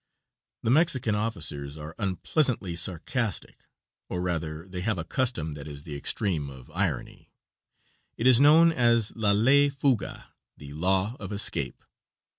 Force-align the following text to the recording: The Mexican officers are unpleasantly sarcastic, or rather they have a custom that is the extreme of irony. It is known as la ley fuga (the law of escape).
The 0.63 0.71
Mexican 0.71 1.13
officers 1.13 1.77
are 1.77 1.93
unpleasantly 1.99 2.75
sarcastic, 2.75 3.67
or 4.09 4.19
rather 4.19 4.67
they 4.67 4.81
have 4.81 4.97
a 4.97 5.03
custom 5.03 5.53
that 5.53 5.67
is 5.67 5.83
the 5.83 5.95
extreme 5.95 6.49
of 6.49 6.71
irony. 6.71 7.29
It 8.17 8.25
is 8.25 8.39
known 8.39 8.71
as 8.71 9.15
la 9.15 9.31
ley 9.31 9.69
fuga 9.69 10.33
(the 10.57 10.73
law 10.73 11.15
of 11.19 11.31
escape). 11.31 11.83